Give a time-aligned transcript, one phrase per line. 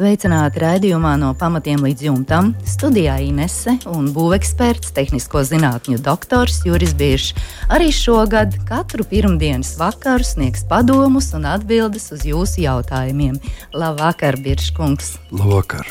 [0.00, 2.46] Sveicināti raidījumā no pamatiem līdz jumtam.
[2.64, 7.34] Studijā Inese un būveksperts, tehnisko zinātņu doktors Juris Biršs.
[7.68, 13.36] Arī šogad katru pirmdienas vakaru sniegs padomus un atbildes uz jūsu jautājumiem.
[13.76, 15.18] Labvakar, Birškungs!
[15.36, 15.84] Labvakar!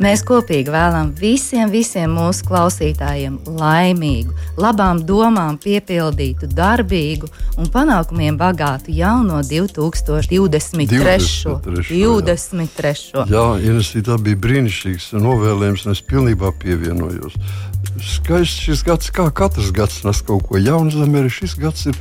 [0.00, 7.28] Mēs kopīgi vēlam visiem, visiem mūsu klausītājiem laimīgu, labām domām piepildītu, darbīgu
[7.60, 10.40] un panākumiem bagātu jauno 2023.
[10.40, 11.84] 23.
[11.90, 13.26] 23.
[13.28, 17.36] Jā, Ienesītā bija brīnišķīgs novēlējums, un es pilnībā pievienojos.
[18.00, 21.22] Skaists šis gads, kā katrs gads nes kaut ko jaunu zemē.
[21.32, 21.96] Šis gads ir,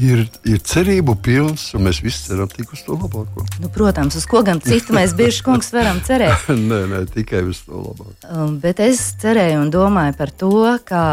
[0.00, 3.44] ir, ir cerību pilns, un mēs visi ceram tik uz to labāko.
[3.60, 6.48] Nu, protams, uz ko gan citu mēs bieži kungs varam cerēt.
[6.70, 8.14] nē, nē, tikai uz to labāko.
[8.30, 10.52] Um, bet es cerēju un domāju par to,
[10.88, 11.04] ka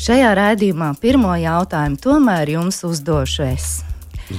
[0.00, 3.70] šajā raidījumā pirmo jautājumu tomēr jums uzdošu es.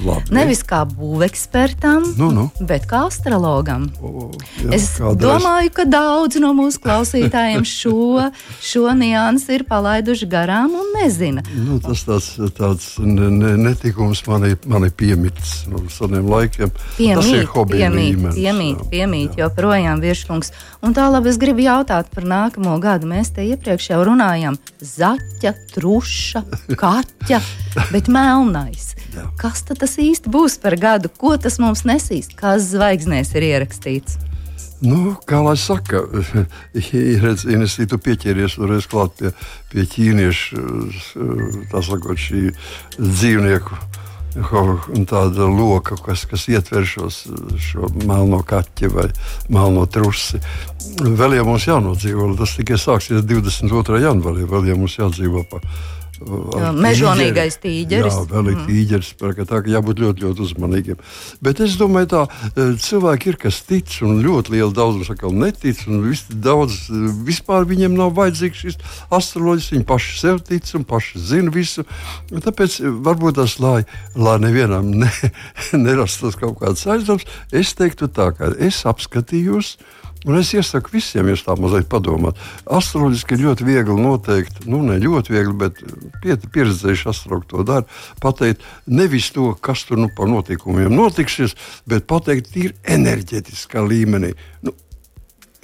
[0.04, 0.34] Labi.
[0.36, 2.50] Nevis kā būvekspertam, Nu, nu.
[2.60, 3.88] bet kā astrologam.
[4.04, 10.28] O, jā, Es kādreiz- domāju, ka daudz no mūsu klausītājiem šo, šo niansu ir palaiduši
[10.28, 11.44] garām un nezina.
[11.56, 16.70] Nu, tas tāds, tāds ne, ne, netikums man ir, man ir piemits no seniem laikiem.
[16.74, 18.36] tas ir Piemīt, hobija piemīt, līmenis.
[18.36, 18.90] piemīt, jā.
[18.92, 20.52] piemīt joprojām virskungs.
[20.84, 23.08] Un tālāk es gribu jautāt par nākamo gadu.
[23.08, 26.44] Mēs te iepriekš jau runājām zaķa, truša,
[26.76, 27.42] kaķa,
[27.92, 28.97] bet melnais.
[29.18, 29.26] Jā.
[29.42, 31.10] Kas tas īsti būs par gadu?
[31.10, 32.30] Ko tas mums nesīs?
[32.38, 34.20] Kas zvaigznēs ir ierakstīts?
[34.78, 36.04] Nu, kā lai saka,
[37.24, 39.32] redz, Inesī, tu pieķeries reiz klāt pie,
[39.72, 40.66] pie ķīniešu
[41.72, 42.52] tā sakot, šī
[43.00, 43.86] dzīvnieku.
[44.38, 47.24] Tāda loka, kas, kas ietver šos,
[47.58, 49.08] šo melno kaķi vai
[49.50, 50.38] melno trusi.
[51.02, 54.04] Vēl jau mums jānodzīvo, tas tikai sāksies 22.
[54.04, 54.46] janvārī.
[54.46, 55.97] Vēl jau mums jādzīvo pa Jā,
[56.78, 58.16] mežonīgais tīģeris.
[58.18, 59.10] Jā, vēl ir tīģeris.
[59.18, 59.46] Mm.
[59.48, 61.02] Tā kā jābūt ļoti, ļoti uzmanīgiem.
[61.44, 65.84] Bet es domāju, tā eh, cilvēki ir, kas tic, un ļoti liela daudzums atkal netic.
[65.88, 68.80] un vis- Daudz eh, vispār viņiem nav vajadzīgs šis
[69.14, 69.72] astroloģis.
[69.76, 71.86] Viņi paši sev tic un paši zina visu.
[72.32, 73.84] Un tāpēc eh, varbūt tas, lai,
[74.16, 75.12] lai nevienam ne,
[75.88, 79.76] nerastos kaut kāds aizdoms, es teiktu tā, ka es apskatījos.
[80.26, 82.40] Un es iesaku visiem, jūs tā mazliet padomāt.
[82.66, 85.84] Astroloģiski ir ļoti viegli noteikt, nu, ne ļoti viegli, bet
[86.24, 87.86] pie- pieredzējuši astrologi to dara.
[88.24, 91.54] Pateikt nevis to, kas tur nu par notikumiem notiksies,
[91.86, 94.34] bet pateikt, ir enerģetiskā līmenī.
[94.66, 94.74] Nu,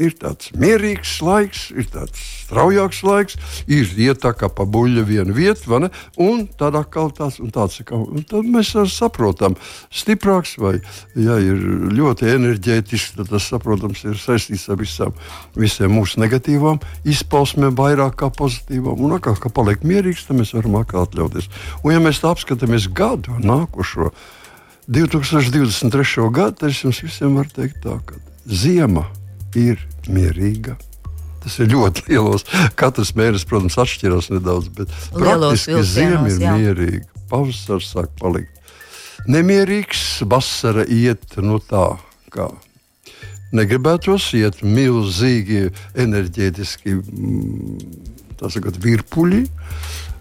[0.02, 2.18] Ir tāds mierīgs laiks, ir tāds
[2.48, 3.36] straujāks laiks,
[3.70, 5.78] ir iet tā kā pa buļļa viena vieta?
[6.18, 7.78] Un tad atkal tāds un tāds.
[7.94, 9.54] Un tad mēs saprotam,
[9.94, 10.80] stiprāks vai
[11.14, 11.62] ja ir
[11.94, 15.14] ļoti enerģētisks, tad tas, saprotams, ir saistīts ar visām,
[15.54, 18.98] visiem mūsu negatīvām izpausmēm, vairāk kā pozitīvām.
[18.98, 21.52] Un atkal, ka paliek mierīgs, tad mēs varam atkal atļauties.
[21.84, 24.10] Un ja mēs tā apskatāmies gadu nākošo,
[24.90, 26.32] 2023.
[26.34, 28.18] gadu, tad es jums visiem varu teikt tā, ka
[28.50, 29.06] ziema
[29.60, 30.78] ir mierīga.
[31.44, 32.48] Tas ir ļoti lielos.
[32.80, 36.58] Katrs mēnesis, protams, atšķirās nedaudz, bet Lielos praktiski ziema ir jā.
[36.58, 37.08] mierīga.
[37.32, 38.54] Pavasaris sāk palikt
[39.30, 41.86] nemierīgs, vasara iet no tā,
[42.34, 42.50] kā
[43.54, 45.68] negribētos iet milzīgi
[46.00, 47.84] enerģētiski mm,
[48.40, 49.44] tā sakot, virpuļi.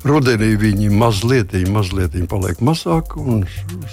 [0.02, 3.44] Rudenī viņi mazliet, mazliet paliek mazāk, un,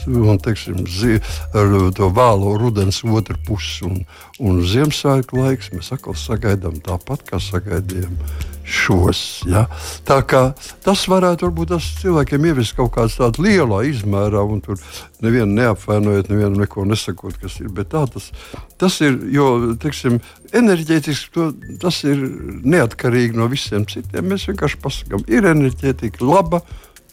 [0.10, 1.20] un teiksim, zi,
[1.54, 4.00] ar to vēlo rudens otru pusi un,
[4.42, 8.18] un Ziemassvētku laiks mēs atkal sagaidām tāpat, kā sagaidījām
[8.70, 9.22] šos.
[9.50, 9.66] Ja?
[10.08, 10.42] Tā kā
[10.86, 14.80] tas varētu varbūt tas cilvēkiem ieviest kaut kādā lielā izmērā, un tur
[15.26, 17.72] nevienu neapvainojot, nevienu neko nesakot, kas ir.
[17.76, 18.30] Bet tā tas,
[18.82, 19.50] tas ir, jo,
[19.82, 20.20] teiksim,
[20.56, 21.50] enerģētiski to,
[21.82, 22.22] tas ir
[22.64, 24.30] neatkarīgi no visiem citiem.
[24.32, 26.64] Mēs vienkārši pasakām, ir enerģētika laba.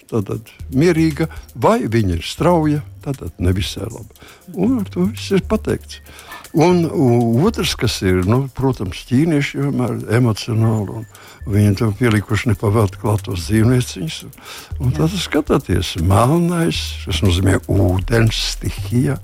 [0.06, 1.26] Tātad mierīga,
[1.58, 4.26] vai viņa ir strauja, tātad nevisai laba.
[4.54, 6.00] Un ar to viss ir pateikts.
[6.56, 6.86] Un
[7.44, 11.02] otrs, kas ir, nu, protams, ķīnieši vienmēr ir emocionāli.
[11.02, 11.08] un
[11.46, 14.16] Viņi tam pielikuši nepavēlti klātos dzīvnieciņus.
[14.82, 19.18] Un tad skatāties, melnais, tas nozīmē ūdens stihija.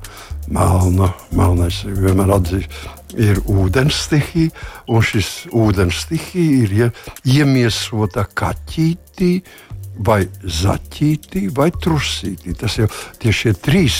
[0.52, 2.76] Melna, melnais vienmēr atzīst,
[3.18, 4.52] ir ūdens stihija,
[4.90, 6.88] un šis ūdens stihija ir ja,
[7.24, 9.32] iemiesota kaķītī,
[10.04, 12.54] vai zaķītī, vai trusītī.
[12.58, 12.88] Tas jau
[13.22, 13.98] tieši šie trīs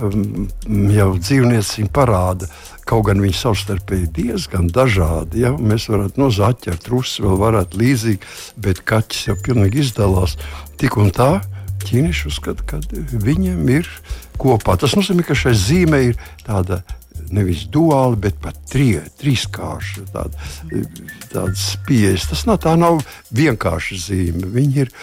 [0.00, 0.46] um,
[0.94, 2.48] jau dzīvnieci parāda.
[2.84, 5.44] Kaut gan viņi savstarpēji diezgan dažādi.
[5.46, 5.54] Ja?
[5.56, 10.36] Mēs varētu no zaķa trusi vēl varētu līdzīgi, bet kaķis jau pilnīgi izdalās
[10.80, 11.40] tik un tā.
[11.84, 12.78] ķīnieši uzskata, ka
[13.12, 13.88] viņiem ir
[14.40, 14.76] kopā.
[14.80, 16.80] Tas nozīmē, ka šai zīmē ir tāda
[17.34, 20.48] nevis duāli, bet pat trie, trīskārša tāda,
[21.32, 22.28] tādas pieejas.
[22.30, 23.00] Tas nav, tā nav
[23.34, 24.48] vienkārša zīme.
[24.54, 24.94] Viņa ir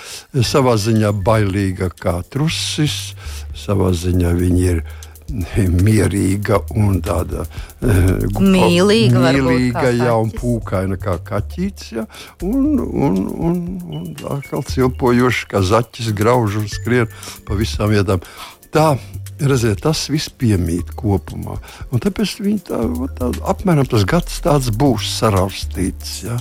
[0.45, 3.15] savā ziņā bailīga kā trusis,
[3.57, 4.83] savā ziņā viņa ir
[5.31, 11.91] mierīga un tāda uh, mīlīga, mīlīga ja, un pūkaina kā kaķis.
[11.95, 12.05] Ja,
[12.43, 17.11] un, un, un, un atkal cilpojoši, kā zaķis grauž un skrien
[17.47, 18.23] pa visām vietām.
[18.71, 18.93] Tā
[19.41, 21.55] Redziet, tas viss piemīt kopumā.
[21.89, 22.35] Un tāpēc
[22.67, 22.81] tā,
[23.17, 26.19] tā, apmēram tas gads tāds būs saraustīts.
[26.27, 26.37] Ja?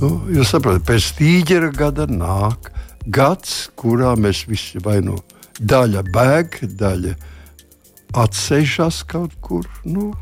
[0.00, 2.70] Nu, jūs saprotat, pēc tīģera gada nāk
[3.04, 5.18] gads, kurā mēs visi vai nu
[5.60, 7.14] daļa bēg, daļa
[8.16, 9.68] atsevišķās kaut kur.
[9.84, 10.12] Nu,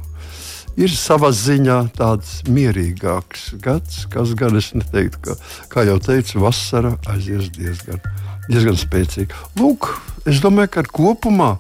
[0.76, 5.36] ir savā ziņā tāds mierīgāks gads, kas gan es neteiktu, ka,
[5.72, 8.02] kā jau teicu, vasara aizies diezgan,
[8.48, 9.44] diezgan spēcīgi.
[9.60, 9.92] Lūk,
[10.26, 11.54] es domāju, ka kopumā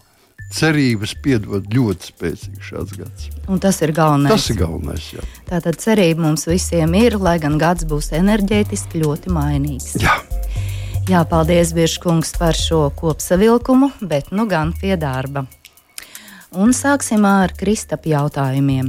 [0.54, 3.28] cerības piedod ļoti spēcīgs šāds gads.
[3.50, 4.32] Un tas ir galvenais.
[4.32, 5.10] Tas ir galvenais.
[5.16, 5.26] Jā.
[5.48, 9.96] Tātad cerība mums visiem ir, lai gan gads būs enerģētiski ļoti mainīgs.
[10.02, 10.18] Jā.
[11.06, 15.44] Jā, paldies, Biržkungs, par šo kopsavilkumu, bet nu gan pie darba.
[16.56, 18.86] Un sāksim ar Kristapa jautājumiem.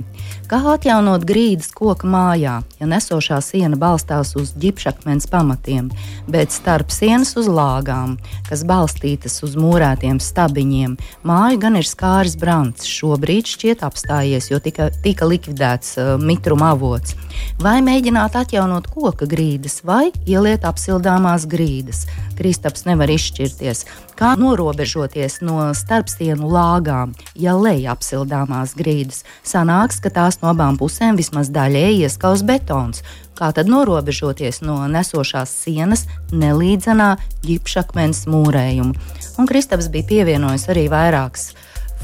[0.48, 5.90] Kā atjaunot grīdas koka mājā, ja nesošā siena balstās uz ģipšakmens pamatiem,
[6.32, 8.14] bet starp sienas uz lāgām,
[8.48, 10.96] kas balstītas uz mūrētiem stabiņiem,
[11.28, 12.88] māju gan ir skāris brants.
[12.88, 17.18] Šobrīd šķiet apstājies, jo tika, tika likvidēts uh, mitruma avots.
[17.60, 22.06] Vai mēģināt atjaunot koka grīdas, vai ieliet apsildāmās grīdas?
[22.40, 23.84] Kristaps nevar izšķirties.
[24.18, 29.24] Kā norobežoties no starpsienu lāgām, ja leja apsildāmās grīdas?
[29.48, 33.04] Sanāks, ka tās no abām pusēm vismaz daļēji ieskaus betons.
[33.38, 37.12] Kā tad norobežoties no nesošās sienas nelīdzenā
[37.46, 38.96] ģipšakmens mūrējuma?
[39.38, 41.52] Un Kristaps bija pievienojis arī vairākas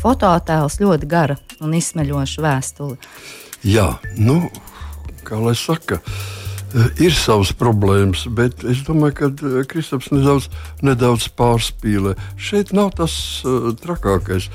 [0.04, 3.00] fotoattēlus, ļoti gara un izsmeļoša vēstule.
[3.64, 4.42] Jā, nu,
[5.24, 6.43] kā lai saka, uh,
[7.02, 10.50] ir savas problēmas, bet es domāju, ka eh, Kristaps nedaudz,
[10.86, 12.16] nedaudz pārspīlē.
[12.38, 13.16] Šeit nav tas
[13.46, 14.50] uh, trakākais.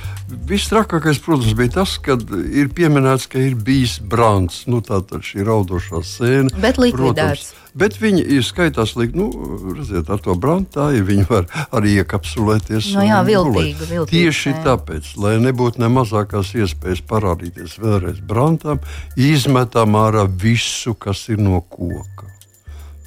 [0.49, 4.65] Viss trakākais, protams, bija tas, kad ir pieminēts, ka ir bijis brāns.
[4.71, 6.55] Nu, tā tad šī raudošā sēna.
[6.63, 7.53] Bet likvidēts.
[7.53, 9.29] Protams, Bet viņi ir skaitās, liek, nu,
[9.77, 12.93] redziet, ar to brandā ja viņi var arī iekapsulēties.
[12.95, 14.63] No nu jā, viltīgi, viltīgi, Tieši jā.
[14.65, 18.81] tāpēc, lai nebūtu ne mazākās iespējas parādīties vēlreiz brandām,
[19.17, 22.29] izmetam ārā visu, kas ir no koka.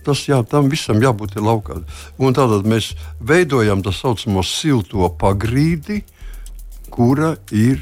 [0.06, 1.78] Tas jā, tam visam jābūt laukā.
[2.18, 6.02] Un tātad mēs veidojam tā saucamo silto pagrīdi,
[6.92, 7.82] kura ir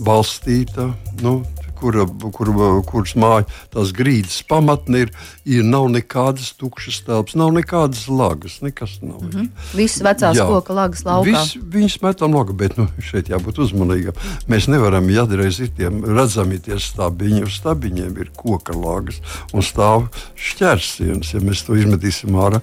[0.00, 0.90] balstīta
[1.22, 1.42] nu,
[1.78, 2.50] kura, kur,
[2.88, 5.12] kuras māja, tās grīdas pamatne ir,
[5.48, 9.20] ir nav nekādas tukšas telpas, nav nekādas lagas, nekas nav.
[9.22, 9.48] Mm -hmm.
[9.74, 10.46] Visas vecās Jā.
[10.46, 11.24] koka lagas laukā.
[11.30, 14.14] Vis, viņas metam lagu, bet nu, šeit jābūt uzmanīgam.
[14.48, 19.20] Mēs nevaram, ja reiz ir tiem redzami tie stabiņi, uz stabiņiem ir koka lagas
[19.52, 21.34] un stāv šķērsienas.
[21.34, 22.60] Ja mēs to izmetīsim ārā,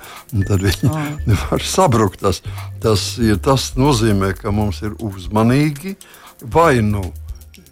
[0.47, 1.01] tad viņi oh.
[1.29, 2.19] nevar sabrukt.
[2.25, 2.41] Tas,
[2.81, 5.95] tas, ja tas nozīmē, ka mums ir uzmanīgi
[6.41, 7.03] vai nu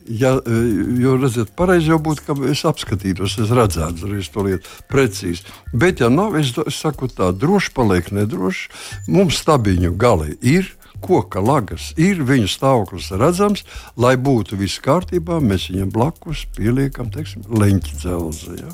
[0.08, 0.60] Ja, e,
[1.00, 5.46] jo, redziet, pareizi jau būtu, ka es apskatītos, es redzētu arī to lietu precīzi.
[5.72, 8.68] Bet, ja nav, es, es saku tā, droši paliek nedroši.
[9.08, 10.74] Mums stabiņu gali ir
[11.04, 13.64] koka lagas ir, viņu stāvoklis redzams,
[14.00, 18.58] lai būtu viss kārtībā, mēs viņam blakus pieliekam teiksim, leņķi dzelzi.
[18.62, 18.72] Ja?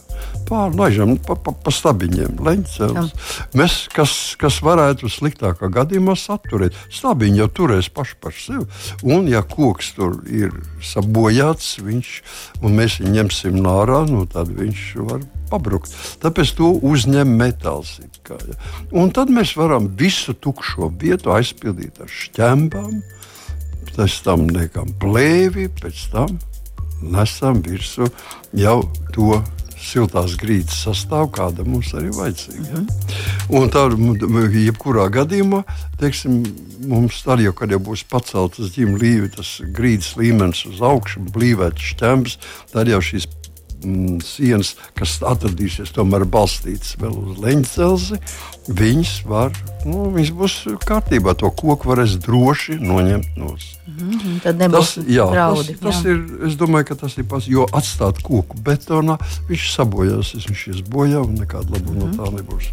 [0.50, 3.24] Pārlaižam pa, pa, pa stabiņiem, leņķi dzelzi.
[3.60, 8.68] Mēs, kas, kas varētu sliktākā gadījumā saturēt, stabiņi jau turēs paši par sevi.
[9.03, 10.53] Un, ja koks tur ir
[10.86, 12.13] sabojāts, viņš,
[12.63, 15.94] un mēs viņu ņemsim nārā, nu, tad viņš var pabrukt.
[16.22, 17.98] Tāpēc to uzņem metāls.
[18.29, 18.57] Kā, ja.
[18.93, 23.00] Un tad mēs varam visu tukšo vietu aizpildīt ar šķembām,
[23.89, 26.38] pēc tam liekam plēvi, pēc tam
[27.01, 28.09] nesam virsū
[28.59, 28.83] jau
[29.15, 29.39] to
[29.79, 32.67] siltās grīdas sastāvu, kāda mums arī vajadzīga.
[32.69, 32.81] Ja?
[33.55, 33.86] Un tā,
[34.59, 35.63] jebkurā gadījumā,
[36.01, 36.41] teiksim,
[36.89, 41.91] mums arī, jau, kad jau būs paceltas ģimta līnija, tas grīdas līmenis uz augšu, blīvēts
[41.93, 42.38] šķembs,
[42.74, 43.29] tad jau šīs
[43.83, 48.21] mm, sienas, kas atradīsies tomēr balstītas vēl uz leņķelzi,
[48.69, 49.53] viņas, var,
[49.86, 51.33] nu, viņas būs kārtībā.
[51.39, 53.79] To koku varēs droši noņemt no zemes.
[53.88, 56.12] Mm -hmm, tad nebūs tas, jā, draudi, tas, tas jā.
[56.12, 56.48] ir.
[56.48, 59.17] Es domāju, ka tas ir pats, jo atstāt koku betonā,
[59.50, 62.17] viņš sabojās, viņš ies bojā un nekāda labuma mm -hmm.
[62.17, 62.71] no tā nebūs.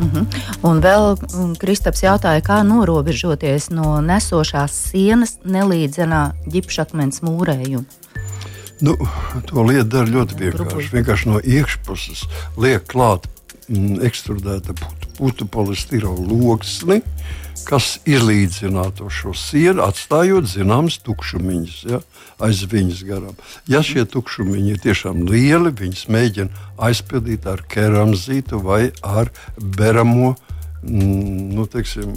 [0.00, 0.26] Mm -hmm.
[0.62, 7.84] Un vēl Kristaps jautāja, kā norobežoties no nesošās sienas nelīdzenā ģipšakmens mūrējuma.
[8.82, 8.96] Nu,
[9.46, 10.90] to lietu dara ļoti vienkārši.
[10.96, 12.24] Vienkārši no iekšpuses
[12.58, 13.28] liek klāt
[13.68, 17.00] mm, ekstrudēta putu putu polistirola loksni,
[17.64, 22.00] kas izlīdzinātu šo sienu, atstājot zināmas tukšumiņas ja,
[22.44, 23.38] aiz viņas garām.
[23.70, 30.34] Ja šie tukšumiņi ir tiešām lieli, viņas mēģina aizpildīt ar keramzītu vai ar beramo
[30.88, 32.12] nu, teiksim,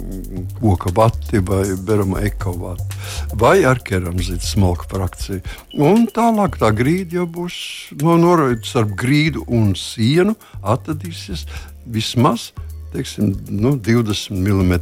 [0.60, 3.00] koka vati vai berama ekovati,
[3.40, 5.40] vai ar keramzītu smalku frakciju.
[5.78, 7.58] Un tālāk tā grīda jau būs
[8.02, 11.46] no noraides starp grīdu un sienu atradīsies
[11.88, 12.50] vismaz
[12.92, 14.74] teiksim, nu, 20 mm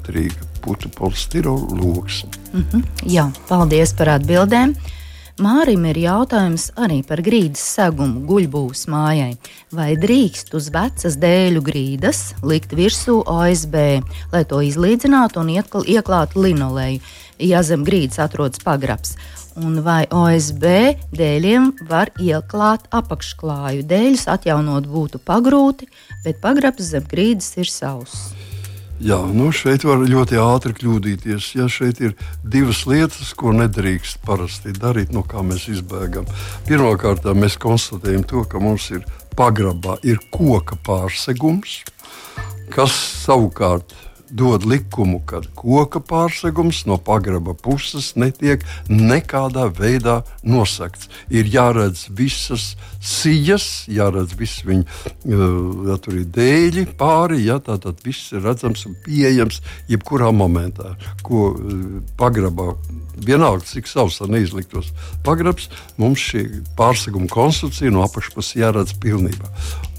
[0.61, 2.25] putu polistirola loks.
[2.52, 2.83] Mm -hmm.
[3.07, 4.75] Jā, paldies par atbildēm.
[5.37, 9.35] Mārim ir jautājums arī par grīdas segumu guļbūves mājai.
[9.69, 13.76] Vai drīkst uz vecas dēļu grīdas likt virsū OSB,
[14.33, 17.02] lai to izlīdzinātu un ieklātu linoleju,
[17.45, 19.12] ja zem grīdas atrodas pagrabs?
[19.61, 20.64] Un vai OSB
[21.12, 23.85] dēļiem var ieklāt apakšklāju?
[23.93, 25.93] Dēļus atjaunot būtu pagrūti,
[26.25, 28.33] bet pagrabs zem grīdas ir sauss.
[28.97, 31.50] Jā, nu šeit var ļoti ātri kļūdīties.
[31.59, 36.25] Ja šeit ir divas lietas, ko nedrīkst parasti darīt, no kā mēs izbēgam.
[36.69, 39.05] Pirmkārt, mēs konstatējam to, ka mums ir
[39.37, 41.83] pagrabā ir koka pārsegums,
[42.73, 43.93] kas savukārt
[44.30, 51.11] dod likumu, ka koka pārsegums no pagraba puses netiek nekādā veidā nosakts.
[51.30, 54.85] Ir jāredz visas sijas, jāredz viss viņa,
[55.30, 60.97] ja tur ir dēļi pāri, ja, tā tad viss ir redzams un pieejams jebkurā momentā,
[61.26, 61.52] ko
[62.18, 62.73] pagrabā
[63.16, 64.90] vienalga, cik savs ar neizliktos
[65.25, 66.42] pagrabs, mums šī
[66.78, 69.52] pārseguma konstrukcija no apakšpuses jāredz pilnībā.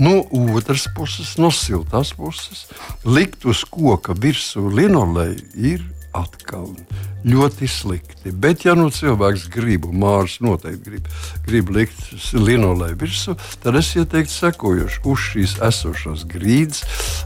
[0.03, 0.19] No
[0.53, 2.67] otras puses, no siltās puses,
[3.07, 5.86] likt uz koka virsū linoleju ir
[6.17, 6.71] atkal
[7.27, 8.31] ļoti slikti.
[8.31, 11.09] Bet, ja nu cilvēks grib, un Mārcis noteikti grib,
[11.47, 16.83] grib likt linoleju virsū, tad es ieteiktu sekojuši uz šīs esošās grīdas,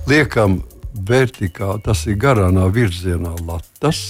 [0.10, 0.62] liekam
[1.08, 4.02] vertikāli, tas ir garānā virzienā latas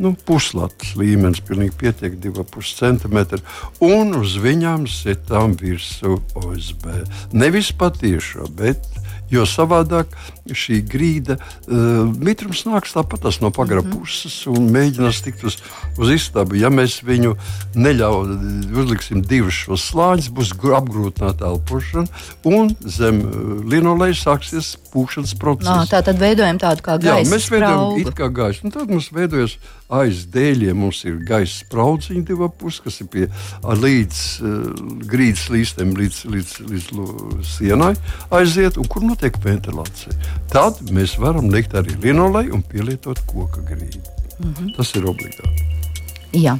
[0.00, 3.42] nu, puslapas līmenis, pilnīgi pietiek 2,5 cm.
[3.84, 6.88] Un uz viņām sitām virsū OSB.
[7.36, 8.86] Nevis patiešo, bet
[9.32, 10.12] jo savādāk
[10.52, 13.98] šī grīda, uh, mitrums nāks tāpat no pagraba mm -hmm.
[13.98, 15.58] puses un mēģinās tikt uz,
[15.98, 16.56] uz istabu.
[16.56, 17.36] Ja mēs viņu
[17.74, 22.06] neļaujam, uzliksim divus šos slāņus, būs apgrūtināta elpošana
[22.44, 25.68] un zem uh, linoleja sāksies pūkšanas process.
[25.68, 27.24] Nā, tā tad veidojam tādu kā gaisa.
[27.24, 28.70] Jā, mēs veidojam it kā gaisu.
[28.72, 29.56] Tad mums veidojas
[29.92, 33.26] aiz dēļiem, mums ir gaisa spraudziņi divi puses, kas ir pie,
[33.82, 34.54] līdz uh,
[35.08, 37.92] grīdas līstiem, līdz, līdz, līdz, līdz sienai
[38.32, 40.16] aiziet, un kur notiek ventilācija.
[40.52, 44.02] Tad mēs varam likt arī linoleju un pielietot koka grīdu.
[44.38, 44.76] Mm -hmm.
[44.76, 45.68] Tas ir obligāti.
[46.32, 46.56] Jā.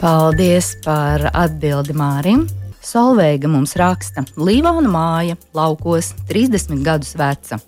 [0.00, 2.46] Paldies par atbildi Mārim.
[2.86, 7.58] Solveiga mums raksta, Līvāna māja, laukos, 30 gadus veca.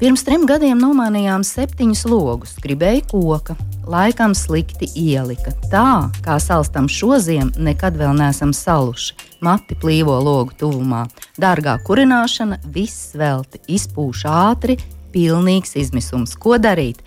[0.00, 5.52] Pirms trim gadiem nomainījām septiņus logus, gribēju koka, laikam slikti ielika.
[5.68, 9.18] Tā kā salstam šo ziemu, nekad vēl neesam saluši.
[9.44, 11.04] Mati plīvo logu tuvumā.
[11.36, 14.78] Dārgā kurināšana, viss velti, izpūš ātri,
[15.12, 16.32] pilnīgs izmisums.
[16.40, 17.04] Ko darīt?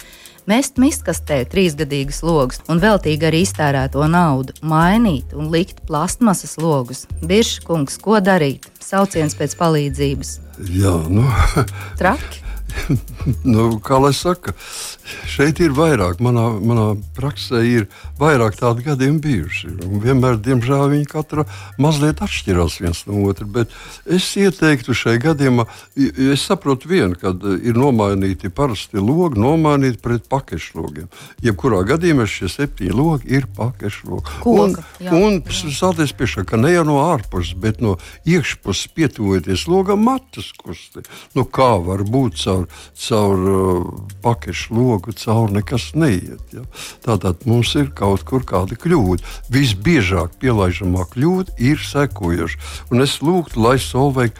[0.49, 7.03] Mest miskastē trīsgadīgas logus un veltīgi arī iztērēto naudu, mainīt un likt plastmasas logus.
[7.21, 8.65] Biržkungs, ko darīt?
[8.81, 10.35] Sauciens pēc palīdzības.
[10.73, 11.27] Jā, nu.
[12.01, 12.48] Traki.
[13.53, 14.53] nu, kā lai saka,
[15.29, 16.21] šeit ir vairāk.
[16.23, 17.87] Manā, manā praksē ir
[18.19, 19.71] vairāk tādu gadījumu bijuši.
[20.03, 21.45] Vienmēr, diemžēl, viņi katra
[21.81, 23.47] mazliet atšķirās viens no otra.
[23.49, 23.73] Bet
[24.09, 25.65] es ieteiktu šai gadījumā,
[25.97, 31.09] es saprotu vienu, kad ir nomainīti parasti logi, nomainīti pret pakešlogiem.
[31.45, 34.39] Jebkurā gadījumā šie septiņi logi ir pakešlogi.
[34.49, 37.97] Un, jā, un sāties pie šā, ka ne jau no ārpuses, bet no
[38.29, 41.03] iekšpuses pietuvoties logam matus kusti.
[41.37, 42.68] Nu, kā var būt caur,
[43.07, 43.87] caur uh,
[44.23, 46.41] pakešlogu, caur nekas neiet.
[46.55, 46.65] Ja?
[47.05, 49.25] Tātad mums ir kaut kur kāda kļūda.
[49.53, 52.61] Visbiežāk pielaižamā kļūda ir sekojoša.
[52.93, 54.37] Un es lūgtu, lai Solveig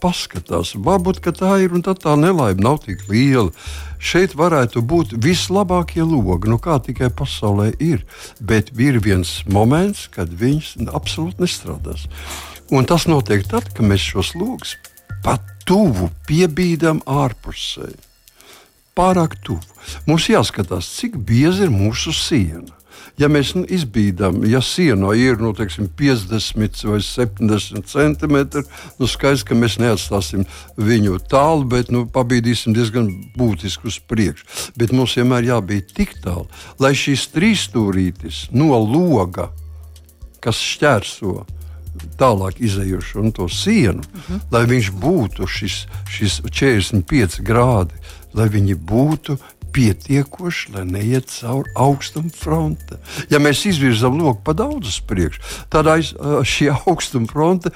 [0.00, 3.50] paskatās, varbūt tā ir un tā nelaime nav tik liela.
[3.98, 8.04] Šeit varētu būt vislabākie logi, nu kā tikai pasaulē ir.
[8.40, 12.06] Bet ir viens moments, kad viņas absolūti nestrādās.
[12.70, 14.76] Un tas notiek tad, kad mēs šos logus
[15.26, 17.90] pat tuvu piebīdam ārpusē.
[18.96, 19.76] Pārāk tuvu.
[20.06, 22.76] Mums jāskatās, cik bieza ir mūsu siena
[23.20, 28.64] ja mēs nu, izbīdām, ja sienā ir nu, teiksim, 50 vai 70 centimetri,
[29.00, 34.48] nu, skaidrs, ka mēs neatstāsim viņu tālu, bet nu, pabīdīsim diezgan būtiski uz priekšu.
[34.76, 36.46] Bet mums vienmēr jābūt tik tālu,
[36.82, 39.50] lai šīs trīs stūrītes no loga,
[40.44, 41.38] kas šķērso
[42.18, 44.40] tālāk izējošo un to sienu, uh -huh.
[44.50, 47.94] lai viņš būtu šis, šis 45 grādi,
[48.34, 49.38] lai viņi būtu
[49.72, 52.98] pietiekoši, lai neiet cauri augstuma fronte.
[53.30, 57.70] Ja mēs izvirzām loku pa daudz uz priekšu, tad aiz šī augstuma fronte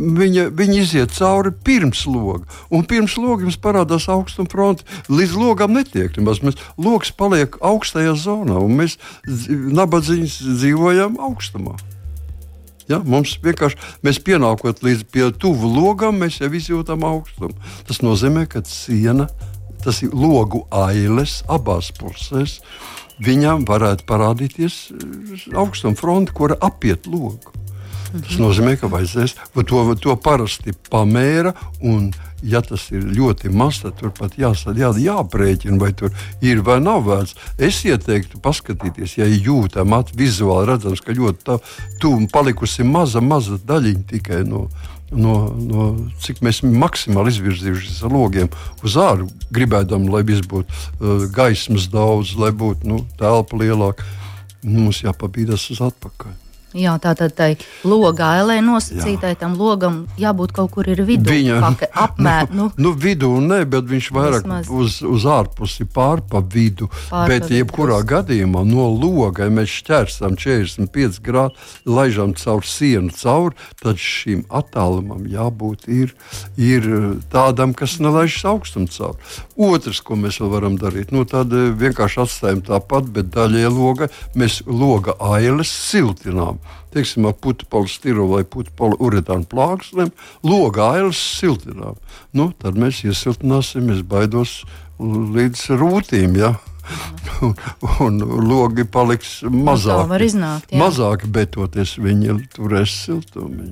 [0.00, 2.46] viņa, viņa iziet cauri pirms loga.
[2.72, 4.86] Un pirms loga jums parādās augstuma fronte.
[5.10, 6.42] Līdz logam netiek nemaz.
[6.44, 11.76] Mēs logs paliek augstajā zonā, un mēs nabadzīgs dzīvojam augstumā.
[12.90, 17.54] Ja, mums vienkārši mēs pienākot līdz pie tuvu logam, mēs jau izjūtam augstumu.
[17.86, 19.28] Tas nozīmē, ka siena,
[19.84, 22.58] tas ir logu ailes abās pusēs.
[23.20, 24.76] Viņam varētu parādīties
[25.54, 27.52] augstuma fronte, kura apiet logu.
[28.10, 31.52] Tas nozīmē, ka vajadzēs to, to parasti pamēra.
[31.86, 32.10] Un,
[32.42, 36.78] ja tas ir ļoti maz, tad tur pat jāsaka, jā, jāprēķina, vai tur ir vai
[36.82, 37.36] nav vērts.
[37.58, 41.58] Es ieteiktu paskatīties, ja ir jūtama, vizuāli redzams, ka ļoti
[42.00, 44.68] tuvu palikusi maza, maza daļiņa tikai no.
[45.10, 45.84] No, no
[46.22, 48.52] cik mēs maksimāli izvirzījušies ar logiem
[48.86, 54.06] uz ārā, gribēdam, lai viss būtu uh, gaismas daudz, lai būtu nu, telpa lielāka,
[54.62, 56.38] mums jāpabīdas uz atpakaļ.
[56.76, 57.48] Jā, tā tad tai
[57.82, 61.26] loga ailē nosacītai tam logam jābūt kaut kur ir vidū.
[61.26, 61.56] Viņa
[62.04, 64.70] apmēr, nu, nu, nu, vidū nē, bet viņš vairāk vismaz.
[64.70, 66.86] uz, uz ārpusi pār pa vidu.
[67.08, 68.10] Pār bet pa jebkurā vidus.
[68.12, 71.58] gadījumā no loga, ja mēs šķērsam 45 grādu,
[71.90, 76.14] laižam caur sienu cauri, tad šim attālumam jābūt ir,
[76.54, 76.86] ir
[77.34, 79.18] tādam, kas nelaižas augstumu cauri.
[79.58, 84.62] Otrs, ko mēs vēl varam darīt, nu, tad vienkārši atstājam tāpat, bet daļai loga mēs
[84.70, 86.59] loga ailes siltinām
[86.94, 90.12] teiksim, ar putekļu stiru vai putekļu uretānu plāksnēm,
[90.46, 92.00] loga ailes siltinām.
[92.36, 94.60] Nu, tad mēs iesiltināsim, es baidos
[95.00, 96.36] līdz rūtīm.
[96.40, 96.56] Ja?
[97.40, 97.54] un,
[98.06, 100.08] un logi paliks mazāki.
[100.10, 100.80] Nu, iznākt, jā.
[100.80, 103.68] mazāki, bet toties viņi turēs siltumu.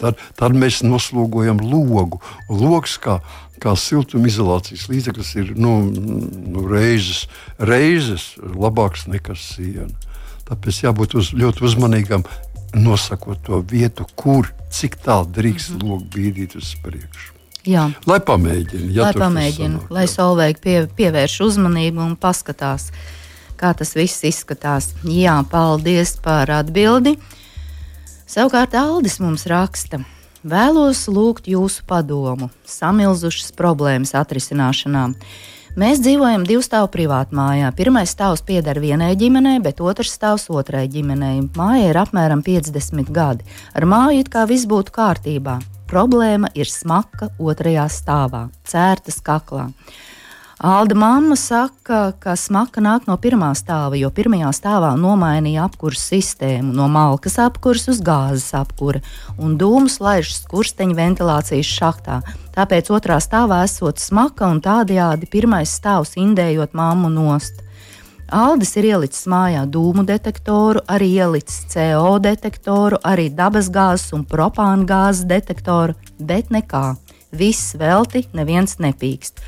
[0.00, 2.20] Tad, tad mēs noslogojam logu.
[2.48, 3.18] Logs kā,
[3.62, 7.26] kā siltumizolācijas līdzeklis ir nu, nu, reizes,
[7.58, 9.90] reizes labāks nekā siena.
[10.48, 12.24] Tāpēc jābūt uz, ļoti uzmanīgam,
[12.76, 15.88] nosakot to vietu, kur, cik tālu drīkst mm -hmm.
[15.88, 17.34] logs bīdīt uz priekšu.
[17.68, 17.90] Jā.
[18.06, 22.90] Lai pamēģina, ja lai, pamēģina, sanāk, lai Solveig pie, pievērš uzmanību un paskatās,
[23.60, 24.94] kā tas viss izskatās.
[25.04, 27.18] Jā, paldies par atbildi.
[28.28, 30.00] Savukārt Aldis mums raksta.
[30.48, 35.08] Vēlos lūgt jūsu padomu samilzušas problēmas atrisināšanā.
[35.78, 37.68] Mēs dzīvojam divu stāvu privātu mājā.
[37.78, 41.44] Pirmais stāvs pieder vienai ģimenei, bet otrs stāvs otrai ģimenei.
[41.54, 43.46] Māja ir apmēram 50 gadi.
[43.78, 45.60] Ar māju it kā viss būtu kārtībā.
[45.86, 49.68] Problēma ir smaka otrajā stāvā, cērtas kaklā.
[50.58, 56.72] Alda mamma saka, ka smaka nāk no pirmā stāva, jo pirmajā stāvā nomainīja apkursu sistēmu
[56.74, 58.98] no malkas apkurses uz gāzes apkuri
[59.38, 62.16] un dūmus laiž skursteņa ventilācijas šachtā.
[62.58, 67.62] Tāpēc otrā stāvā esot smaka un tādējādi pirmais stāvs indējot mammu nost.
[68.26, 75.22] Aldis ir ielicis mājā dūmu detektoru, arī ielicis CO detektoru, arī dabasgāzes un propāna gāzes
[75.30, 76.96] detektoru, bet nekā.
[77.30, 79.38] Viss velti, neviens nepīkst.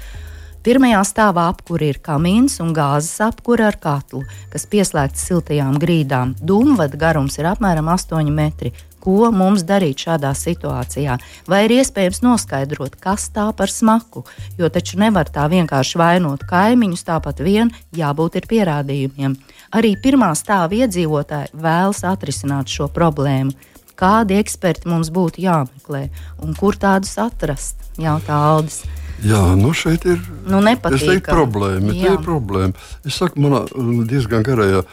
[0.61, 6.35] Pirmajā stāvā apkūra ir kamīns un gāzes apkūra ar katlu, kas pieslēgts siltajām grīdām.
[6.37, 8.75] Dūmvada garums ir apmēram 8 metri.
[9.01, 11.17] Ko mums darīt šādā situācijā?
[11.49, 14.27] Vai ir iespējams noskaidrot, kas tā par smaku?
[14.61, 19.41] Jo taču nevar tā vienkārši vainot kaimiņus, tāpat vien jābūt ir pierādījumiem.
[19.73, 23.57] Arī pirmā stāva iedzīvotāji vēlas atrisināt šo problēmu.
[23.97, 26.11] Kādi eksperti mums būtu jāmeklē
[26.45, 27.81] un kur tādus atrast?
[28.01, 28.83] Jautā Aldis.
[29.21, 31.93] Jā, nu šeit ir nu, teiktu, problēma.
[31.93, 32.85] Tā ir problēma.
[33.05, 34.85] Es saku, manā mm, diezgan garajā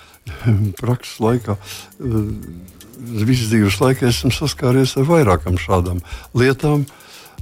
[0.81, 1.57] prakses laikā.
[2.01, 2.63] Mm,
[2.97, 6.01] Visas dzīves laikā esmu saskāries ar vairākām šādām
[6.35, 6.83] lietām.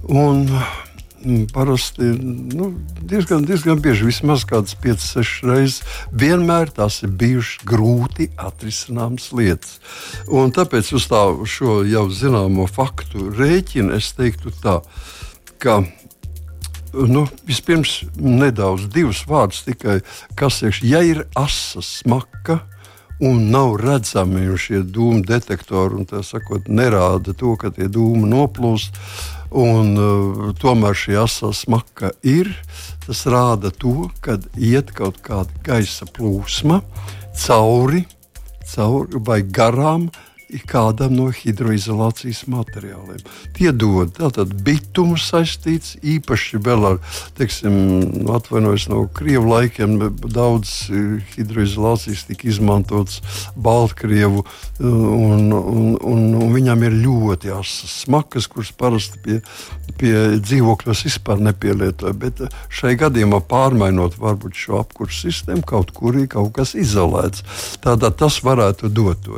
[0.04, 2.70] Un, mm, Parasti nu,
[3.02, 5.82] diezgan, diezgan bieži, vismaz kādas 5, 6 reizes,
[6.14, 9.80] vienmēr tās ir bijušas grūti atrisināmas lietas.
[10.30, 14.82] Un tāpēc uz tā, šo jau zināmo faktu rēķinu es teiktu tā,
[15.58, 15.82] ka
[16.96, 20.00] Nu, vispirms nedaudz divus vārdus tikai,
[20.40, 22.62] kas ir, ja ir asa smaka,
[23.20, 29.00] un nav redzami šie dūmu detektori, un tā sakot, nerāda to, ka tie dūmi noplūst,
[29.56, 32.52] un uh, tomēr šī asa smaka ir,
[33.06, 36.82] tas rāda to, ka iet kaut kāda gaisa plūsma
[37.46, 38.06] cauri,
[38.72, 40.10] cauri vai garām
[40.70, 43.22] kādam no hidroizolācijas materiāliem.
[43.56, 47.00] Tie dod tātad bitumu saistīts, īpaši vēl ar,
[47.38, 47.76] teiksim,
[48.32, 51.04] atvainojos no Krievu laikiem, daudz e,
[51.36, 53.22] hidroizolācijas tika izmantots
[53.56, 59.40] Baltkrievu, e, un, un, un, un viņam ir ļoti asas smakas, kuras parasti pie,
[60.00, 66.30] pie dzīvokļos vispār nepielietoja, bet šai gadījumā pārmainot varbūt šo apkursu sistēmu, kaut kur ir
[66.32, 67.44] kaut kas izolēts.
[67.84, 69.36] Tātad tas varētu dot to.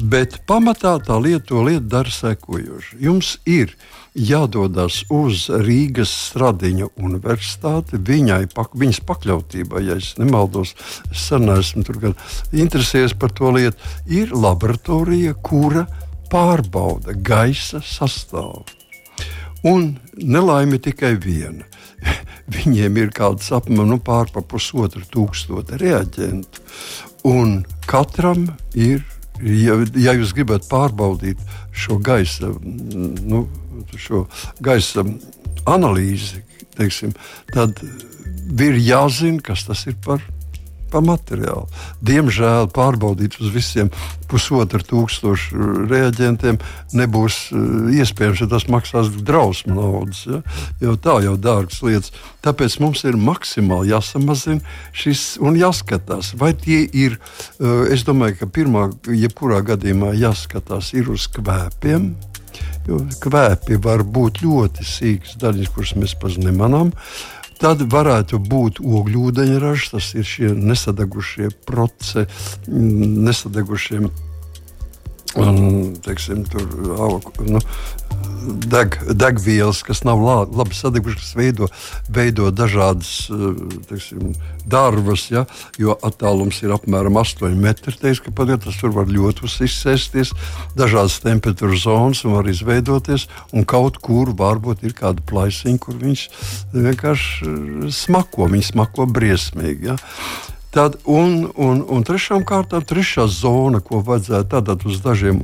[0.00, 2.98] Bet pamatā tā lieta, to lietu dara sekojoši.
[3.02, 3.74] Jums ir
[4.14, 10.74] jādodas uz Rīgas Stradiņa universitāti, viņai, pak, viņas pakļautībā, ja es nemaldos,
[11.10, 12.18] es neesmu tur gan
[12.52, 15.86] interesējies par to lietu, ir laboratorija, kura
[16.30, 18.64] pārbauda gaisa sastāvu.
[19.66, 21.66] Un nelaime tikai viena.
[22.54, 26.62] Viņiem ir kaut kāds apmēram nu, pār pusotru tūkstošu reaģentu.
[27.28, 29.04] Un katram ir,
[29.42, 31.40] ja, ja jūs gribat pārbaudīt
[31.72, 33.46] šo gaisa, nu,
[33.96, 34.26] šo
[34.62, 35.04] gaisa
[35.68, 36.42] analīzi,
[36.76, 37.14] teiksim,
[37.52, 37.80] tad
[38.60, 40.22] ir jāzina, kas tas ir par
[40.90, 41.66] pa materiālu.
[42.04, 43.90] Diemžēl pārbaudīt uz visiem
[44.30, 46.60] pusotru tūkstošu reaģentiem
[46.96, 50.22] nebūs uh, iespējams, ja tas maksās drausmu naudas.
[50.28, 50.42] Ja?
[50.82, 52.14] Jau tā jau dārgas lietas.
[52.44, 54.64] Tāpēc mums ir maksimāli jāsamazina
[54.96, 57.18] šis un jāskatās, vai tie ir.
[57.58, 62.12] Uh, es domāju, ka pirmā, jebkurā gadījumā jāskatās uz kvēpiem.
[62.88, 66.90] Jo kvēpi var būt ļoti sīkas daļas, kuras mēs pats nemanām.
[66.90, 72.24] Uh, Tad varētu būt ogļūdeņražs, tas ir šie nesadegušie procesi,
[72.66, 74.00] nesadegušie
[75.38, 76.66] un, teiksim, tur,
[77.46, 77.60] nu,
[78.70, 81.68] deg, degvielas, kas nav labi sadegušas, kas veido,
[82.10, 83.28] veido dažādas
[83.90, 84.34] teiksim,
[84.70, 85.44] dārvas, ja,
[85.80, 87.94] jo attālums ir apmēram 8 metri.
[88.00, 90.34] Teiks, padiet, tas tur var ļoti izsēsties,
[90.78, 96.28] dažādas temperatūras zonas var izveidoties, un kaut kur varbūt ir kāda plaisiņa, kur viņš
[96.74, 99.92] vienkārši smako, viņš smako briesmīgi.
[99.92, 99.98] Ja.
[100.70, 105.40] Tad, un, un, un trešām kārtām, trešā zona, ko vajadzētu tātad uz dažiem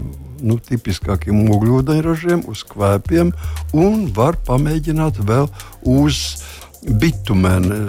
[0.47, 3.33] nu, tipiskākiem ogļūdeņražiem, uz kvēpiem,
[3.75, 5.49] un var pamēģināt vēl
[5.83, 6.21] uz
[6.87, 7.81] bitumēnu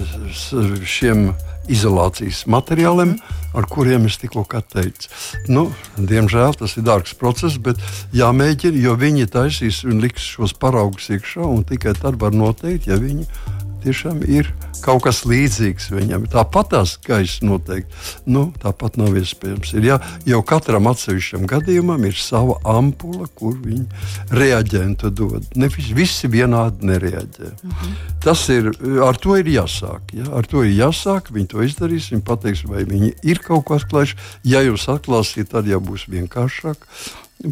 [0.88, 1.30] šiem
[1.70, 3.18] izolācijas materiāliem,
[3.58, 5.12] ar kuriem es tikko teicu.
[5.52, 7.78] Nu, diemžēl tas ir dārgs process, bet
[8.16, 12.98] jāmēģina, jo viņi taisīs un liks šos paraugus iekšā, un tikai tad var noteikt, ja
[12.98, 13.28] viņi
[13.84, 14.50] tiešām ir
[14.84, 16.28] kaut kas līdzīgs viņam.
[16.32, 19.74] Tāpat tās gaisa noteikti nu, tāpat nav iespējams.
[19.78, 23.86] Ir, ja, jau katram atsevišķam gadījumam ir sava ampula, kur viņi
[24.38, 25.48] reaģentu dod.
[25.60, 27.52] Ne visi vienādi nereaģē.
[27.64, 27.94] Mhm.
[28.24, 28.72] Tas ir,
[29.04, 30.14] ar to ir jāsāk.
[30.18, 30.30] Ja?
[30.38, 34.20] Ar to ir jāsāk, viņi to izdarīs, viņi pateiks, vai viņi ir kaut ko atklājuši.
[34.48, 36.86] Ja jūs atklāsiet, tad jau būs vienkāršāk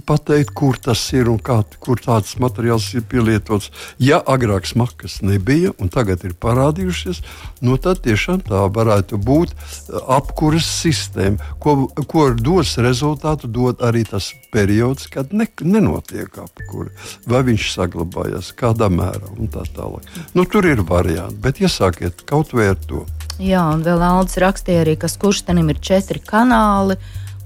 [0.06, 3.72] pateikt, kur tas ir un kā, kur tāds materiāls ir pielietots.
[4.02, 7.22] Ja agrāk smakas nebija un tagad ir parādījušies,
[7.66, 14.06] nu tad tiešām tā varētu būt uh, apkuras sistēma, ko, ko dos rezultātu, dod arī
[14.10, 16.92] tas periods, kad ne, nenotiek apkure.
[17.30, 20.08] Vai viņš saglabājas kādā mērā un tā tālāk.
[20.34, 23.06] Nu, tur ir varianti, bet iesākiet kaut vai ar to.
[23.36, 26.96] Jā, un vēl Aldis rakstīja arī, ka skurstenim ir četri kanāli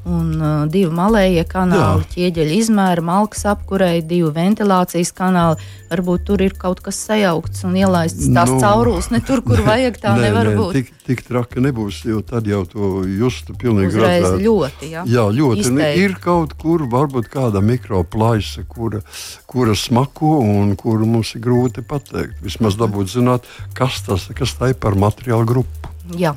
[0.08, 2.12] un uh, divi malējie kanāli, Jā.
[2.14, 5.60] ķieģeļa izmēra, malkas apkurei, divi ventilācijas kanāli.
[5.90, 10.00] Varbūt tur ir kaut kas sajaukts un ielaists tās nu, caurules, ne tur, kur vajag.
[10.00, 10.78] Tā nē, nevar nē, būt.
[10.78, 14.32] Tik, tik traki nebūs, jo tad jau to justu pilnīgi grūti.
[14.46, 15.06] Ļoti, jā.
[15.10, 15.66] jā ļoti.
[15.66, 16.06] Izteikti.
[16.06, 19.02] Ir kaut kur varbūt kāda mikroplaisa, kura,
[19.50, 22.40] kura smako un kuru mums ir grūti pateikt.
[22.46, 25.96] Vismaz dabūt zināt, kas tas kas tā ir par materiālu grupu.
[26.18, 26.36] Jā.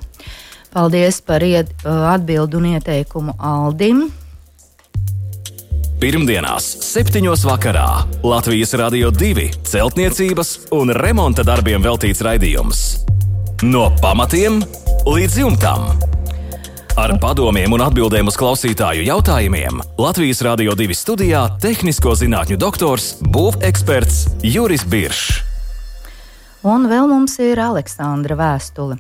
[0.72, 4.06] Paldies par ied, atbildu un ieteikumu Aldim.
[6.00, 7.20] Pirmdienās, 7.
[7.44, 7.88] vakarā
[8.24, 12.80] Latvijas Rādio 2 celtniecības un remonta darbiem veltīts raidījums.
[13.62, 14.62] No pamatiem
[15.06, 15.92] līdz jumtam.
[16.98, 24.40] Ar padomiem un atbildēm uz klausītāju jautājumiem Latvijas Rādio 2 studijā- tehnisko zinātņu doktors, būveksperts
[24.42, 25.42] Juris Biršs.
[26.64, 28.98] Un vēl mums ir Aleksandra vēstule.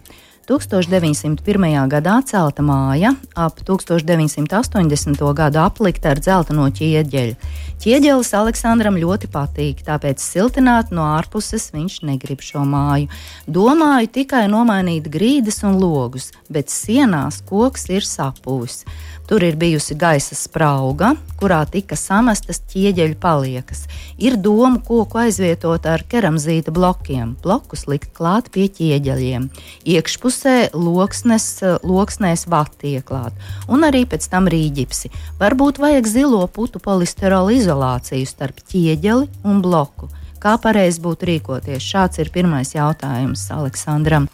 [0.52, 1.88] 1901.
[1.88, 5.22] gadā celta māja, ap 1980.
[5.38, 7.36] gadu aplikta ar dzelteno ķieģeļu.
[7.82, 13.08] Ķieģelis Aleksandram ļoti patīk, tāpēc siltināt no ārpuses viņš negrib šo māju.
[13.48, 18.82] Domāju tikai nomainīt grīdas un logus, bet sienās koks ir sapuvis.
[19.32, 23.86] Tur ir bijusi gaisa sprauga, kurā tika samestas ķieģeļu paliekas.
[24.20, 29.48] Ir doma koku aizvietot ar keramzīta blokiem, blokus likt klāt pie ķieģeļiem.
[29.88, 33.32] Iekšpus iekšpusē loksnes, loksnēs vati ieklāt,
[33.68, 35.10] un arī pēc tam rīģipsi.
[35.38, 40.08] Varbūt vajag zilo putu polisterola izolāciju starp ķieģeli un bloku.
[40.40, 41.78] Kā pareizi būtu rīkoties?
[41.78, 44.28] Šāds ir pirmais jautājums Aleksandram.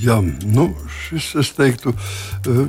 [0.00, 0.74] Jā, nu,
[1.08, 2.66] šis es teiktu, eh,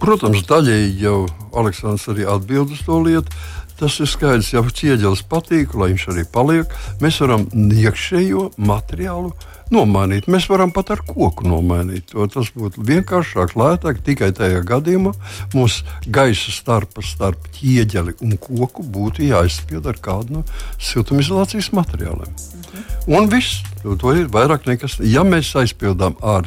[0.00, 3.30] protams, daļēji jau Aleksandrs arī atbild uz to lietu.
[3.78, 6.66] Tas ir skaidrs, ja ķieģelis patīk, lai viņš arī paliek.
[7.00, 9.32] Mēs varam iekšējo materiālu
[9.74, 10.28] nomainīt.
[10.30, 12.12] Mēs varam pat ar koku nomainīt.
[12.12, 12.26] To.
[12.30, 14.02] Tas būtu vienkāršāk, lētāk.
[14.06, 15.14] Tikai tajā gadījumā
[15.56, 20.46] mūsu gaisa starpa starp ķieģeli un koku būtu jāizspied ar kādu no
[20.78, 22.32] siltumizolācijas materiāliem.
[22.32, 23.14] Mhm.
[23.18, 23.71] Un viss.
[23.82, 24.98] To ir vairāk nekas.
[25.02, 26.46] Ja mēs aizpildām ar,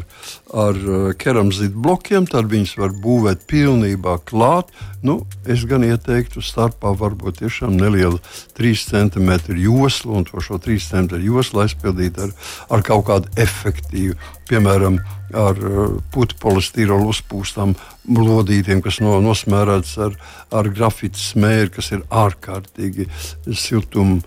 [0.56, 4.72] ar uh, keramzītu blokiem, tad viņus var būvēt pilnībā klāt.
[5.06, 8.22] Nu, es gan ieteiktu starpā varbūt tiešām nelielu
[8.58, 12.32] 3 cm joslu un to šo 3 cm joslu aizpildīt ar,
[12.72, 14.16] ar kaut kādu efektīvu,
[14.50, 15.02] piemēram,
[15.34, 17.74] ar uh, putu polistirolu uzpūstām
[18.06, 20.18] lodītiem, kas no, nosmērēts ar,
[20.54, 23.10] ar grafītu smēri, kas ir ārkārtīgi
[23.54, 24.26] siltums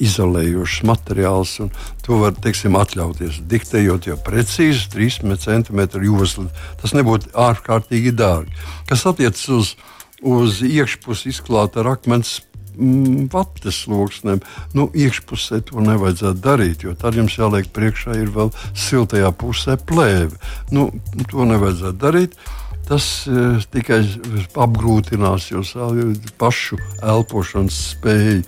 [0.00, 1.54] izolējošs materiāls.
[2.04, 3.40] To var teiksim, atļauties.
[3.48, 6.48] Diktējot jau precīzi 3 cm joslu.
[6.82, 8.52] Tas nebūtu ārkārtīgi dārgi.
[8.90, 9.74] Kas attiecas uz,
[10.20, 12.40] uz iekšpusi izklāta ar akmens
[12.76, 14.42] mm, vates loksnēm.
[14.76, 20.36] Nu, iekšpusē to nevajadzētu darīt, jo tad jums jāliek priekšā ir vēl siltajā pusē plēve.
[20.74, 20.90] Nu,
[21.30, 22.40] to nevajadzētu darīt
[22.90, 24.00] tas uh, tikai
[24.58, 26.08] apgrūtinās jūsu
[26.40, 28.40] pašu elpošanas spēju.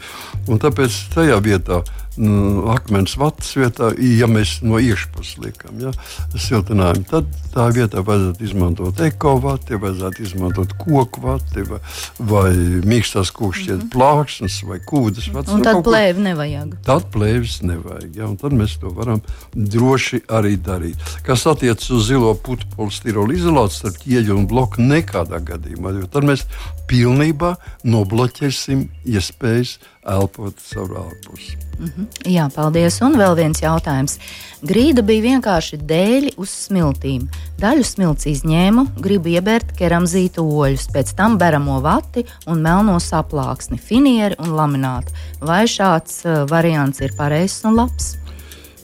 [0.50, 2.01] Un tāpēc tajā vietā nu,
[2.72, 5.92] akmens vatas vietā, ja mēs no iekšpuses liekam ja,
[6.36, 11.80] siltinājumu, tad tā vietā vajadzētu izmantot ekovati, vajadzētu izmantot koku vati vai,
[12.18, 12.50] vai
[12.84, 13.92] mīkstās kūkšķiet mm -hmm.
[13.94, 15.54] plāksnes vai kūdas vatas.
[15.54, 16.76] Un nu, tad plēvi nevajag.
[16.84, 19.22] Tad plēvis nevajag, ja, un tad mēs to varam
[19.54, 21.00] droši arī darīt.
[21.24, 26.28] Kas attiecas uz zilo putu polistirolu izolāciju starp ķieģeli un bloku nekādā gadījumā, jo tad
[26.28, 26.44] mēs
[26.92, 31.56] pilnībā nobloķēsim iespējas elpot caur ārpusi.
[31.78, 32.01] Mm -hmm.
[32.28, 33.00] Jā, paldies.
[33.04, 34.18] Un vēl viens jautājums.
[34.62, 37.24] Grīda bija vienkārši dēļi uz smiltīm.
[37.58, 44.38] Daļu smilts izņēmu, gribu iebērt keramzītu oļus, pēc tam beramo vati un melno saplāksni, finieri
[44.42, 45.14] un laminātu.
[45.42, 48.14] Vai šāds uh, variants ir pareizs un labs?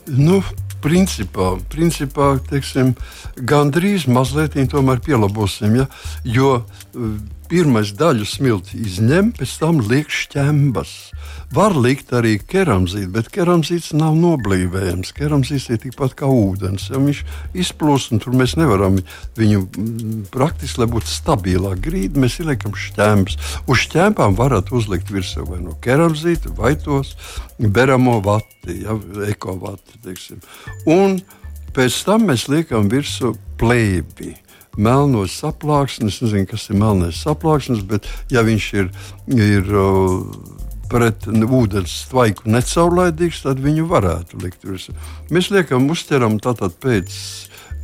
[0.09, 0.41] Nu,
[0.83, 2.95] principā, principā teiksim,
[3.39, 4.59] gandrīz mazliet
[5.05, 5.79] pielabosim.
[5.79, 5.87] Ja?
[6.23, 10.91] Jo uh, pirmais daļu smilti izņem, pēc tam liek šķembas.
[11.53, 15.11] Var likt arī keramzītu, bet keramzīts nav noblīvējams.
[15.17, 16.89] Keramzīts ir tikpat kā ūdens.
[16.91, 17.23] Ja viņš
[17.57, 18.99] izplūst, un tur mēs nevaram
[19.39, 23.39] viņu mm, praktiski, lai būtu stabilāk grīda, mēs ieliekam šķembas.
[23.65, 27.15] Uz šķembām varat uzlikt virsū vai no keramzīta, vai tos
[27.57, 28.97] beramo vati, ja,
[29.29, 29.97] ekovati.
[30.05, 30.43] Teiksim.
[30.89, 31.17] Un
[31.73, 34.35] pēc tam mēs liekam virsū plēbi
[34.77, 36.19] melnos saplāksnes.
[36.19, 38.89] Es nezinu, kas ir melnais saplāksnes, bet ja viņš ir,
[39.35, 39.69] ir
[40.89, 44.95] pret ūdens tvaiku necaurlaidīgs, tad viņu varētu likt virsū.
[45.29, 47.13] Mēs liekam, uztveram tātad pēc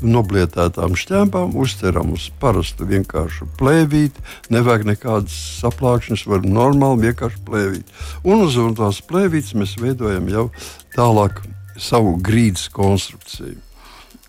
[0.05, 7.93] noblietētām šķēpām, uztveram uz parastu vienkāršu plēvīti, nevajag nekādas saplākšanas, var normāli vienkārši plēvīt.
[8.27, 10.49] Un uz tās plēvītes mēs veidojam jau
[10.97, 11.43] tālāk
[11.79, 13.64] savu grīdas konstrukciju.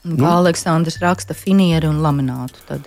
[0.06, 2.62] Nu, Aleksandrs raksta, finieru un laminātu.
[2.68, 2.86] Tad.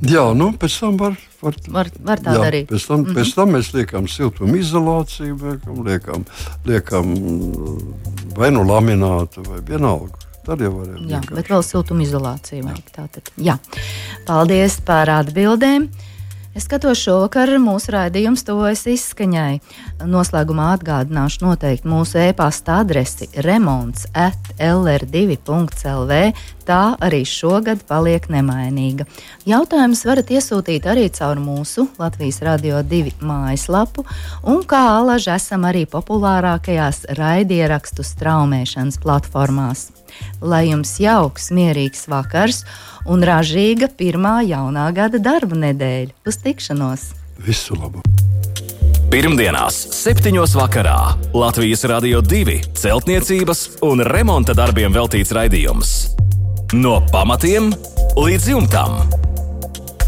[0.00, 2.68] Jā, nu, pēc tam var, var, var, var tā jā, darīt.
[2.70, 3.16] Pēc tam, mm -hmm.
[3.18, 6.24] pēc tam mēs liekam siltumizolāciju, liekam, liekam,
[6.64, 7.14] liekam
[8.36, 10.16] vai nu laminātu, vai vienalga.
[10.44, 10.96] Tad jau varam.
[11.04, 11.34] Jā, vienkārši.
[11.34, 12.86] bet vēl siltumizolācija vajag.
[12.96, 13.58] Tātad, jā.
[14.26, 15.90] Paldies par atbildēm!
[16.50, 19.60] Es skatos šovakar, mūsu raidījums tuvojas izskaņai.
[20.10, 26.18] Noslēgumā atgādināšu noteikti mūsu e-pasta adresi remonds at lr2.lv.
[26.66, 29.06] Tā arī šogad paliek nemainīga.
[29.46, 34.02] Jautājumus varat iesūtīt arī caur mūsu Latvijas Radio 2 mājaslapu,
[34.42, 39.92] un kā alaži esam arī populārākajās raidierakstu straumēšanas platformās.
[40.40, 42.64] Lai jums jauks, mierīgs vakars!
[43.08, 46.14] un ražīga pirmā jaunā gada darba nedēļa.
[46.26, 47.10] Uz tikšanos!
[47.46, 48.02] Visu labu!
[49.10, 50.36] Pirmdienās, 7.
[50.54, 55.94] vakarā Latvijas Rādio 2 celtniecības un remonta darbiem veltīts raidījums.
[56.78, 57.72] No pamatiem
[58.14, 59.00] līdz jumtam.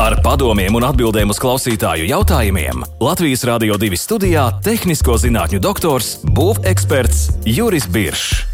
[0.02, 7.42] Ar padomiem un atbildēm uz klausītāju jautājumiem Latvijas Rādio 2 studijā- tehnisko zinātņu doktors, būveksperts
[7.46, 8.51] Juris Biršs.